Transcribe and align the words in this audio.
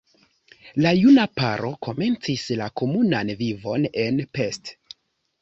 La 0.85 0.93
juna 0.99 1.25
paro 1.39 1.69
komencis 1.89 2.47
la 2.63 2.71
komunan 2.83 3.31
vivon 3.43 3.87
en 4.07 4.19
Pest. 4.41 4.75